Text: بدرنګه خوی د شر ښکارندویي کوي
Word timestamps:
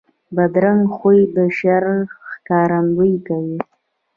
بدرنګه 0.35 0.91
خوی 0.95 1.19
د 1.35 1.37
شر 1.57 1.85
ښکارندویي 2.29 3.17
کوي 3.27 3.59